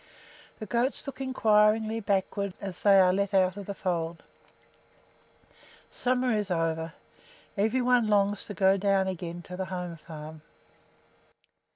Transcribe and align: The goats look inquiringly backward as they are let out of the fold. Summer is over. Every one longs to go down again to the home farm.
The 0.57 0.65
goats 0.65 1.05
look 1.05 1.21
inquiringly 1.21 1.99
backward 1.99 2.55
as 2.59 2.79
they 2.79 2.99
are 2.99 3.13
let 3.13 3.35
out 3.35 3.55
of 3.55 3.67
the 3.67 3.75
fold. 3.75 4.23
Summer 5.91 6.31
is 6.31 6.49
over. 6.49 6.93
Every 7.55 7.83
one 7.83 8.07
longs 8.07 8.45
to 8.45 8.55
go 8.55 8.77
down 8.77 9.07
again 9.07 9.43
to 9.43 9.55
the 9.55 9.65
home 9.65 9.97
farm. 9.97 10.41